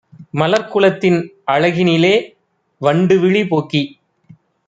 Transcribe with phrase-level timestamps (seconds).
[0.33, 1.19] மலர்க்குலத்தின்
[1.51, 2.13] அழகினிலே
[2.81, 3.83] வண்டுவிழி போக்கி